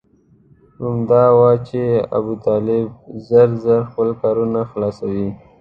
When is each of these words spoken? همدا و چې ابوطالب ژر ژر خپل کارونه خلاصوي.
همدا 0.81 1.23
و 1.37 1.39
چې 1.67 1.81
ابوطالب 2.17 2.87
ژر 3.27 3.49
ژر 3.63 3.81
خپل 3.89 4.09
کارونه 4.21 4.59
خلاصوي. 4.71 5.27